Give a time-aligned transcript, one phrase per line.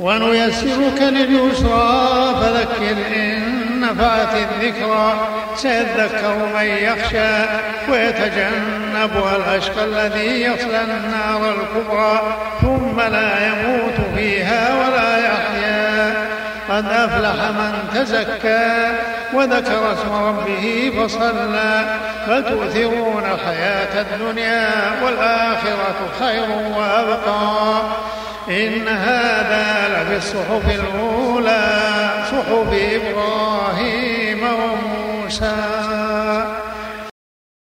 [0.00, 5.28] ونيسرك لليسرى فذكر إن نفعت الذكرى.
[5.56, 7.44] سيذكر من يخشى
[7.88, 12.36] ويتجنبها الأشقى الذي يصلى النار الكبرى.
[12.60, 16.14] ثم لا يموت فيها ولا يحيا.
[16.70, 18.90] قد أفلح من تزكى
[19.32, 21.84] وذكر اسم ربه فصلى.
[22.26, 24.70] فتؤثرون الحياة الدنيا
[25.02, 27.80] والآخرة خير وأبقى.
[28.48, 29.87] إن هذا
[30.18, 31.64] الصحف الأولى
[32.30, 35.77] صحف إبراهيم وموسى.